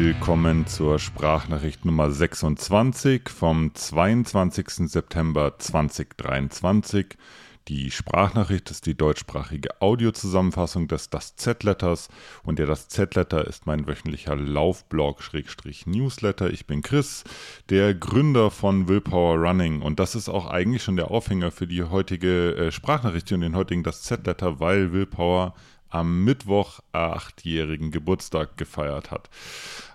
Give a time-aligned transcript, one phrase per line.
[0.00, 4.88] Willkommen zur Sprachnachricht Nummer 26 vom 22.
[4.88, 7.18] September 2023.
[7.66, 12.10] Die Sprachnachricht ist die deutschsprachige Audiozusammenfassung des Das Z-Letters
[12.44, 16.48] und der Das Z-Letter ist mein wöchentlicher Laufblog-Newsletter.
[16.48, 17.24] Ich bin Chris,
[17.68, 21.82] der Gründer von Willpower Running und das ist auch eigentlich schon der Aufhänger für die
[21.82, 25.54] heutige äh, Sprachnachricht und den heutigen Das Z-Letter, weil Willpower
[25.90, 29.30] am Mittwoch achtjährigen Geburtstag gefeiert hat.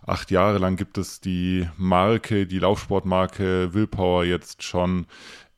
[0.06, 5.06] Acht Jahre lang gibt es die Marke, die Laufsportmarke Willpower jetzt schon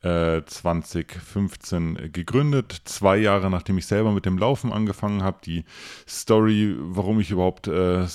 [0.02, 5.38] 2015 äh, gegründet, zwei Jahre nachdem ich selber mit dem Laufen angefangen habe.
[5.44, 5.64] Die
[6.06, 8.06] Story, warum ich überhaupt äh,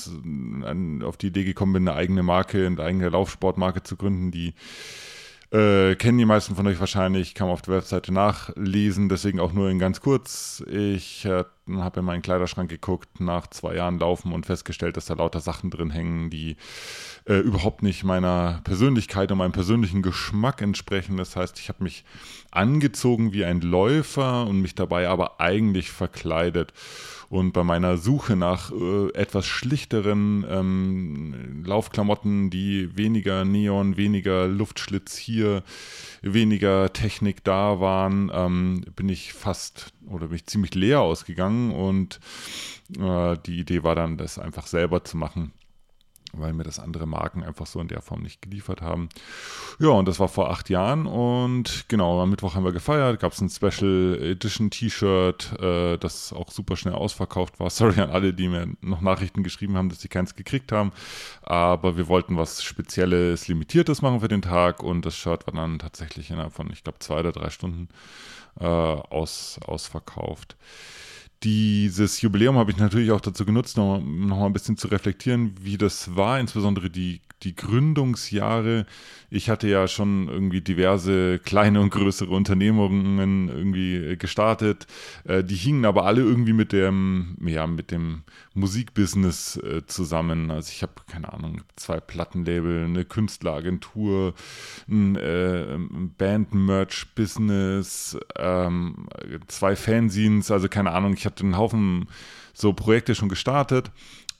[1.04, 4.54] auf die Idee gekommen bin, eine eigene Marke, eine eigene Laufsportmarke zu gründen, die
[5.52, 9.52] äh, kennen die meisten von euch wahrscheinlich, kann man auf der Webseite nachlesen, deswegen auch
[9.52, 10.64] nur in ganz kurz.
[10.68, 11.44] Ich äh,
[11.80, 15.70] habe in meinen Kleiderschrank geguckt, nach zwei Jahren Laufen und festgestellt, dass da lauter Sachen
[15.70, 16.58] drin hängen, die
[17.26, 21.18] äh, überhaupt nicht meiner Persönlichkeit und meinem persönlichen Geschmack entsprechen.
[21.18, 22.04] Das heißt, ich habe mich
[22.52, 26.74] angezogen wie ein Läufer und mich dabei aber eigentlich verkleidet.
[27.30, 35.16] Und bei meiner Suche nach äh, etwas schlichteren ähm, Laufklamotten, die weniger Neon, weniger Luftschlitz
[35.16, 35.64] hier,
[36.22, 42.20] weniger Technik da waren, ähm, bin ich fast oder bin ich ziemlich leer ausgegangen und
[42.98, 45.54] äh, die Idee war dann, das einfach selber zu machen
[46.34, 49.10] weil mir das andere Marken einfach so in der Form nicht geliefert haben.
[49.80, 53.34] Ja, und das war vor acht Jahren und genau, am Mittwoch haben wir gefeiert, gab
[53.34, 57.70] es ein Special Edition T-Shirt, äh, das auch super schnell ausverkauft war.
[57.82, 60.92] Sorry an alle, die mir noch Nachrichten geschrieben haben, dass sie keins gekriegt haben,
[61.42, 65.80] aber wir wollten was Spezielles, Limitiertes machen für den Tag und das Shirt war dann
[65.80, 67.90] tatsächlich innerhalb von, ich glaube, zwei oder drei Stunden
[68.60, 70.56] äh, aus, ausverkauft.
[71.44, 75.56] Dieses Jubiläum habe ich natürlich auch dazu genutzt, noch, noch mal ein bisschen zu reflektieren,
[75.60, 78.86] wie das war, insbesondere die die Gründungsjahre.
[79.30, 84.88] Ich hatte ja schon irgendwie diverse kleine und größere Unternehmungen irgendwie gestartet.
[85.24, 90.52] Äh, die hingen aber alle irgendwie mit dem, ja, mit dem Musikbusiness äh, zusammen.
[90.52, 94.34] Also ich habe, keine Ahnung, zwei Plattenlabel, eine Künstleragentur,
[94.90, 95.78] ein äh,
[96.18, 99.08] Band-Merch-Business, ähm,
[99.48, 102.08] zwei Fanzines, also keine Ahnung, ich hatte einen Haufen
[102.54, 103.92] so Projekte schon gestartet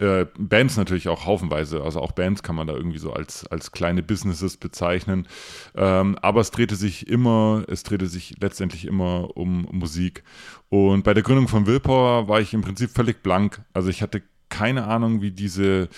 [0.02, 3.72] äh, Bands natürlich auch haufenweise, also auch Bands kann man da irgendwie so als, als
[3.72, 5.28] kleine Businesses bezeichnen.
[5.76, 10.24] Ähm, aber es drehte sich immer, es drehte sich letztendlich immer um Musik.
[10.70, 13.62] Und bei der Gründung von Willpower war ich im Prinzip völlig blank.
[13.74, 15.90] Also ich hatte keine Ahnung, wie diese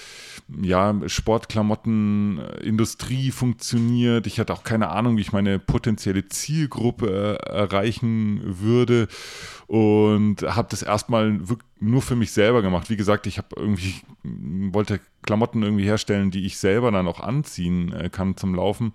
[0.62, 4.28] ja, Sportklamottenindustrie funktioniert.
[4.28, 9.10] Ich hatte auch keine Ahnung, wie ich meine potenzielle Zielgruppe äh, erreichen würde
[9.68, 11.40] und habe das erstmal
[11.84, 12.90] nur für mich selber gemacht.
[12.90, 17.94] Wie gesagt, ich habe irgendwie wollte Klamotten irgendwie herstellen, die ich selber dann auch anziehen
[17.94, 18.94] äh, kann zum Laufen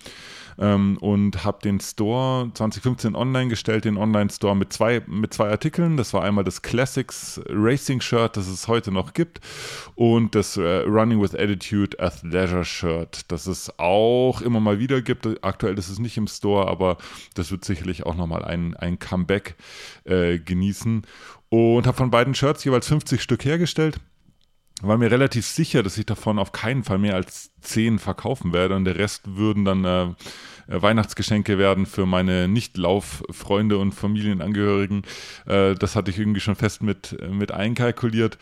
[0.59, 5.97] ähm, und habe den Store 2015 online gestellt, den Online-Store mit zwei, mit zwei Artikeln.
[5.97, 9.41] Das war einmal das Classics Racing Shirt, das es heute noch gibt
[9.95, 15.27] und das äh, Running with Attitude Athleisure Shirt, das es auch immer mal wieder gibt.
[15.43, 16.99] Aktuell ist es nicht im Store, aber
[17.35, 19.57] das wird sicherlich auch nochmal ein, ein Comeback
[20.05, 21.07] äh, genießen
[21.51, 23.99] und habe von beiden Shirts jeweils 50 Stück hergestellt
[24.83, 28.77] war mir relativ sicher, dass ich davon auf keinen Fall mehr als zehn verkaufen werde
[28.77, 30.03] und der Rest würden dann äh,
[30.69, 35.03] äh Weihnachtsgeschenke werden für meine Nicht-Lauffreunde und Familienangehörigen.
[35.47, 38.39] Äh, das hatte ich irgendwie schon fest mit, mit einkalkuliert.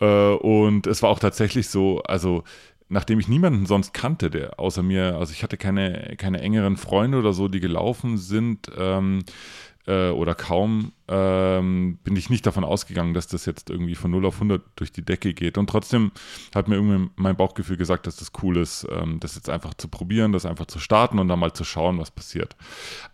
[0.00, 2.44] Äh, und es war auch tatsächlich so, also
[2.88, 7.18] nachdem ich niemanden sonst kannte, der außer mir, also ich hatte keine, keine engeren Freunde
[7.18, 9.24] oder so, die gelaufen sind ähm,
[9.86, 14.26] äh, oder kaum, ähm, bin ich nicht davon ausgegangen, dass das jetzt irgendwie von 0
[14.26, 15.58] auf 100 durch die Decke geht.
[15.58, 16.12] Und trotzdem
[16.54, 19.88] hat mir irgendwie mein Bauchgefühl gesagt, dass das cool ist, ähm, das jetzt einfach zu
[19.88, 22.56] probieren, das einfach zu starten und dann mal zu schauen, was passiert.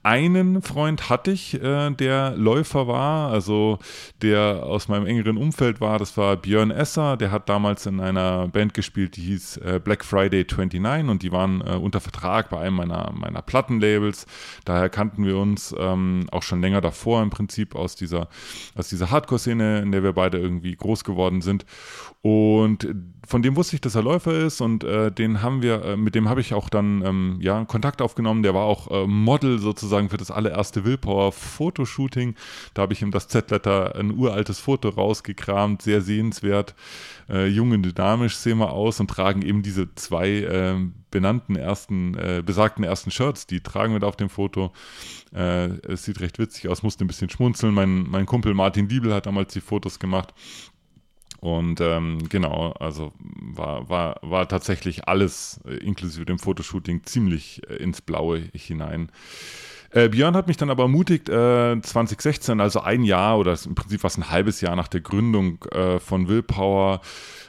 [0.03, 3.79] Einen Freund hatte ich, äh, der Läufer war, also
[4.21, 8.49] der aus meinem engeren Umfeld war, das war Björn Esser, der hat damals in einer
[8.49, 12.61] Band gespielt, die hieß äh, Black Friday 29 und die waren äh, unter Vertrag bei
[12.61, 14.27] einem meiner, meiner Plattenlabels.
[14.65, 18.29] Daher kannten wir uns ähm, auch schon länger davor im Prinzip aus aus dieser,
[18.75, 21.65] aus dieser Hardcore-Szene, in der wir beide irgendwie groß geworden sind.
[22.21, 22.87] Und
[23.27, 26.15] von dem wusste ich, dass er Läufer ist und äh, den haben wir, äh, mit
[26.15, 28.43] dem habe ich auch dann ähm, ja, Kontakt aufgenommen.
[28.43, 32.35] Der war auch äh, Model sozusagen für das allererste Willpower-Fotoshooting.
[32.75, 36.75] Da habe ich ihm das Z-Letter, ein uraltes Foto rausgekramt, sehr sehenswert.
[37.29, 40.77] Äh, jung und dynamisch sehen wir aus und tragen eben diese zwei äh,
[41.11, 43.47] benannten ersten, äh, besagten ersten Shirts.
[43.47, 44.73] Die tragen wir da auf dem Foto.
[45.33, 47.75] es sieht recht witzig aus, musste ein bisschen schmunzeln.
[47.77, 50.35] Mein, mein Kumpel Martin Diebel hat damals die Fotos gemacht.
[51.41, 57.77] Und ähm, genau, also war, war, war tatsächlich alles äh, inklusive dem Fotoshooting ziemlich äh,
[57.77, 59.13] ins Blaue hinein.
[59.91, 64.01] Äh, Björn hat mich dann aber ermutigt, äh, 2016, also ein Jahr oder im Prinzip
[64.01, 67.01] fast ein halbes Jahr nach der Gründung äh, von Willpower,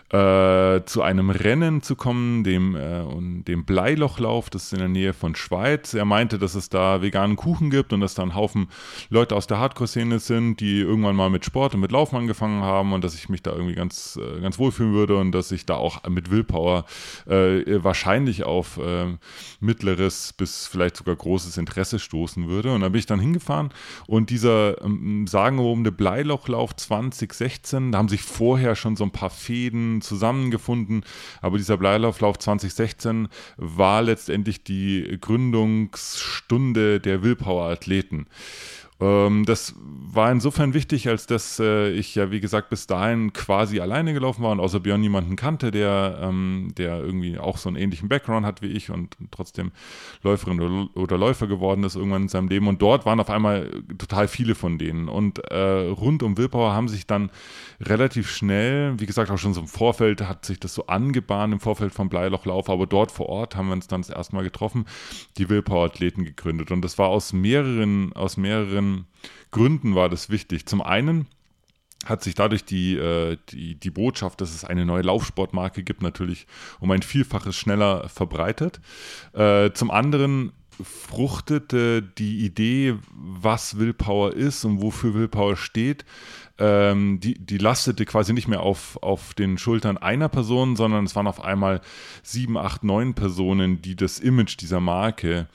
[0.10, 3.04] äh, zu einem Rennen zu kommen, dem, äh,
[3.44, 5.94] dem Bleilochlauf, das ist in der Nähe von Schweiz.
[5.94, 8.70] Er meinte, dass es da veganen Kuchen gibt und dass da ein Haufen
[9.10, 12.94] Leute aus der Hardcore-Szene sind, die irgendwann mal mit Sport und mit Laufen angefangen haben
[12.94, 15.76] und dass ich mich da irgendwie ganz, äh, ganz wohlfühlen würde und dass ich da
[15.76, 16.86] auch mit Willpower
[17.26, 19.18] äh, wahrscheinlich auf äh,
[19.60, 22.74] mittleres bis vielleicht sogar großes Interesse stoßen würde.
[22.74, 23.74] Und da bin ich dann hingefahren
[24.08, 29.97] und dieser ähm, sagenumwobene Bleilochlauf 2016, da haben sich vorher schon so ein paar Fäden
[30.02, 31.04] zusammengefunden.
[31.42, 33.28] Aber dieser Bleilauflauf 2016
[33.58, 38.28] war letztendlich die Gründungsstunde der Willpower-Athleten.
[39.00, 43.80] Ähm, das war insofern wichtig, als dass äh, ich ja, wie gesagt, bis dahin quasi
[43.80, 47.78] alleine gelaufen war und außer Björn niemanden kannte, der, ähm, der irgendwie auch so einen
[47.78, 49.72] ähnlichen Background hat wie ich und trotzdem
[50.24, 52.68] Läuferin oder, Läufer geworden ist irgendwann in seinem Leben.
[52.68, 55.08] Und dort waren auf einmal total viele von denen.
[55.10, 57.30] Und äh, rund um Willpower haben sich dann
[57.80, 61.60] relativ schnell, wie gesagt, auch schon so im Vorfeld hat sich das so angebahnt im
[61.60, 64.86] Vorfeld vom Bleilochlauf, aber dort vor Ort haben wir uns dann das erste Mal getroffen,
[65.38, 66.72] die Willpower-Athleten gegründet.
[66.72, 68.87] Und das war aus mehreren, aus mehreren
[69.52, 70.66] Gründen war das wichtig.
[70.66, 71.28] Zum einen
[72.06, 76.48] hat sich dadurch die, äh, die, die Botschaft, dass es eine neue Laufsportmarke gibt, natürlich
[76.80, 78.80] um ein Vielfaches schneller verbreitet.
[79.34, 86.06] Äh, zum anderen fruchtete die Idee, was Willpower ist und wofür Willpower steht,
[86.60, 91.16] ähm, die, die lastete quasi nicht mehr auf, auf den Schultern einer Person, sondern es
[91.16, 91.82] waren auf einmal
[92.24, 95.48] sieben, acht, neun Personen, die das Image dieser Marke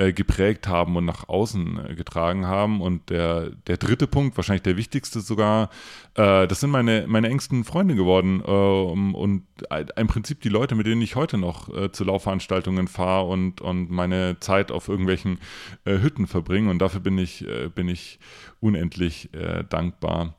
[0.00, 2.80] äh, geprägt haben und nach außen äh, getragen haben.
[2.80, 5.68] Und der, der dritte Punkt, wahrscheinlich der wichtigste sogar,
[6.14, 9.44] äh, das sind meine, meine engsten Freunde geworden äh, und
[9.96, 13.90] im Prinzip die Leute, mit denen ich heute noch äh, zu Laufveranstaltungen fahre und, und
[13.90, 15.38] meine Zeit auf irgendwelchen
[15.84, 16.70] Hütten verbringe.
[16.70, 18.18] Und dafür bin ich, bin ich
[18.60, 19.28] unendlich
[19.68, 20.34] dankbar.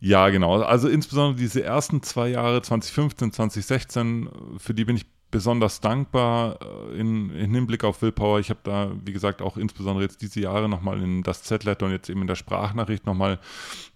[0.00, 0.60] Ja, genau.
[0.60, 4.28] Also insbesondere diese ersten zwei Jahre, 2015, 2016,
[4.58, 8.38] für die bin ich besonders dankbar äh, in, in Hinblick auf Willpower.
[8.38, 11.92] Ich habe da, wie gesagt, auch insbesondere jetzt diese Jahre nochmal in das Z-Letter und
[11.92, 13.40] jetzt eben in der Sprachnachricht nochmal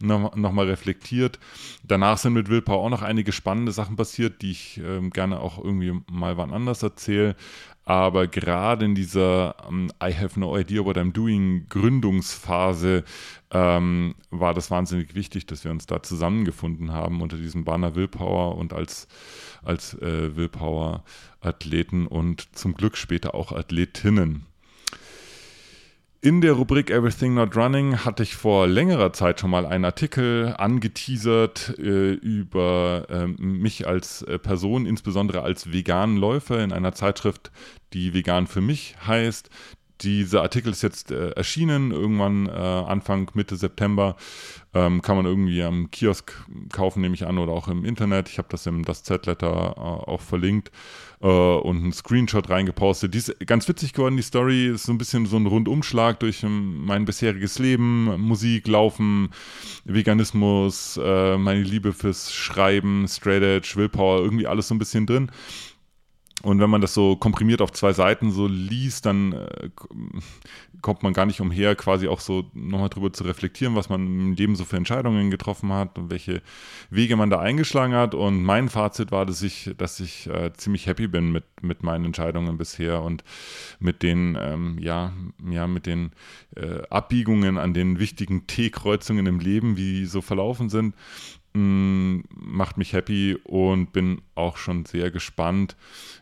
[0.00, 1.38] noch, noch mal reflektiert.
[1.85, 5.62] Danach sind mit Willpower auch noch einige spannende Sachen passiert, die ich ähm, gerne auch
[5.62, 7.37] irgendwie mal wann anders erzähle.
[7.88, 13.05] Aber gerade in dieser um, ähm, I have no idea what I'm doing Gründungsphase
[13.53, 18.56] ähm, war das wahnsinnig wichtig, dass wir uns da zusammengefunden haben unter diesem Banner Willpower
[18.56, 19.06] und als,
[19.62, 24.47] als äh, Willpower-Athleten und zum Glück später auch Athletinnen.
[26.26, 30.56] In der Rubrik Everything Not Running hatte ich vor längerer Zeit schon mal einen Artikel
[30.58, 37.52] angeteasert äh, über äh, mich als äh, Person, insbesondere als veganen Läufer in einer Zeitschrift,
[37.93, 39.50] die Vegan für mich heißt.
[40.00, 44.17] Dieser Artikel ist jetzt äh, erschienen, irgendwann äh, Anfang, Mitte September.
[44.75, 46.32] Ähm, kann man irgendwie am Kiosk
[46.73, 48.28] kaufen, nehme ich an, oder auch im Internet.
[48.28, 50.73] Ich habe das im Das Z-Letter äh, auch verlinkt
[51.20, 53.14] äh, und einen Screenshot reingepostet.
[53.14, 56.44] Die ist ganz witzig geworden, die Story ist so ein bisschen so ein Rundumschlag durch
[56.44, 59.30] mein bisheriges Leben, Musik, Laufen,
[59.85, 65.30] Veganismus, äh, meine Liebe fürs Schreiben, Straight Edge, Willpower, irgendwie alles so ein bisschen drin.
[66.43, 69.71] Und wenn man das so komprimiert auf zwei Seiten so liest, dann äh,
[70.83, 74.33] kommt man gar nicht umher, quasi auch so nochmal drüber zu reflektieren, was man im
[74.35, 76.43] Leben so für Entscheidungen getroffen hat und welche
[76.90, 78.14] Wege man da eingeschlagen hat.
[78.14, 82.05] Und mein Fazit war, dass ich, dass ich äh, ziemlich happy bin mit, mit meinen
[82.05, 83.25] Entscheidungen bisher und
[83.81, 85.14] mit den, ähm, ja,
[85.50, 86.12] ja, mit den
[86.55, 90.95] äh, Abbiegungen an den wichtigen T-Kreuzungen im Leben, wie so verlaufen sind
[91.56, 95.76] macht mich happy und bin auch schon sehr gespannt,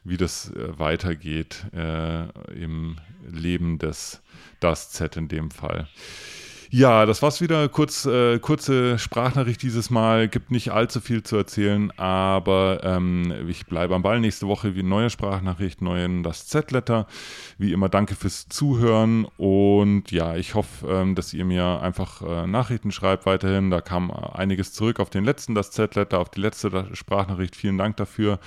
[0.05, 2.97] wie das äh, weitergeht äh, im
[3.31, 4.23] Leben des
[4.61, 5.89] Das Z in dem Fall.
[6.77, 7.69] Ja, das war's wieder.
[7.69, 10.27] Kurz, äh, kurze Sprachnachricht dieses Mal.
[10.27, 14.19] Gibt nicht allzu viel zu erzählen, aber ähm, ich bleibe am Ball.
[14.19, 17.07] Nächste Woche wie neue Sprachnachricht, neuen das Z-Letter.
[17.59, 22.49] Wie immer, danke fürs Zuhören und ja, ich hoffe, ähm, dass ihr mir einfach äh,
[22.49, 23.71] Nachrichten schreibt weiterhin.
[23.71, 27.55] Da kam einiges zurück auf den letzten das Z-Letter, auf die letzte Sprachnachricht.
[27.55, 28.41] Vielen Dank dafür.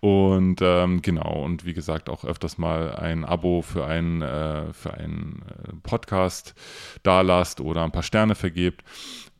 [0.00, 4.92] Und ähm, genau, und wie gesagt, auch öfters mal ein Abo für einen, äh, für
[4.92, 6.54] einen äh, Podcast
[7.02, 8.84] da lasst oder ein paar Sterne vergebt.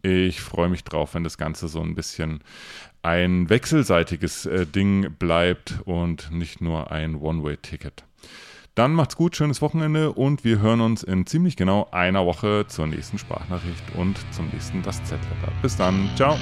[0.02, 2.40] Ich freue mich drauf, wenn das Ganze so ein bisschen
[3.02, 8.04] ein wechselseitiges äh, Ding bleibt und nicht nur ein One-Way-Ticket.
[8.74, 12.86] Dann macht's gut, schönes Wochenende und wir hören uns in ziemlich genau einer Woche zur
[12.86, 15.52] nächsten Sprachnachricht und zum nächsten Das Z-Letter.
[15.60, 16.38] Bis dann, ciao.